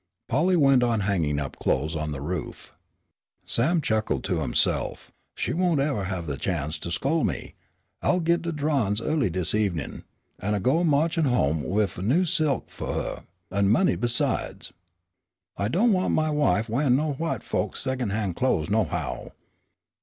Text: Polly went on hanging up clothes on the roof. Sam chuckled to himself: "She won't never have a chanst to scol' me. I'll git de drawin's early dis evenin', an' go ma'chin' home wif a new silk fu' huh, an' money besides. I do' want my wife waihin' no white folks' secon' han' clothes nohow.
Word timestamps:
Polly 0.27 0.55
went 0.55 0.81
on 0.81 1.01
hanging 1.01 1.39
up 1.39 1.57
clothes 1.57 1.95
on 1.95 2.11
the 2.11 2.21
roof. 2.21 2.71
Sam 3.45 3.81
chuckled 3.81 4.23
to 4.23 4.39
himself: 4.39 5.11
"She 5.35 5.53
won't 5.53 5.77
never 5.77 6.05
have 6.05 6.27
a 6.27 6.37
chanst 6.37 6.81
to 6.81 6.89
scol' 6.89 7.23
me. 7.23 7.53
I'll 8.01 8.19
git 8.19 8.41
de 8.41 8.51
drawin's 8.51 8.99
early 8.99 9.29
dis 9.29 9.53
evenin', 9.53 10.03
an' 10.39 10.59
go 10.63 10.83
ma'chin' 10.83 11.25
home 11.25 11.61
wif 11.63 11.99
a 11.99 12.01
new 12.01 12.25
silk 12.25 12.71
fu' 12.71 12.85
huh, 12.87 13.19
an' 13.51 13.69
money 13.69 13.95
besides. 13.95 14.73
I 15.55 15.67
do' 15.67 15.83
want 15.83 16.15
my 16.15 16.31
wife 16.31 16.67
waihin' 16.67 16.95
no 16.95 17.13
white 17.13 17.43
folks' 17.43 17.83
secon' 17.85 18.09
han' 18.09 18.33
clothes 18.33 18.71
nohow. 18.71 19.33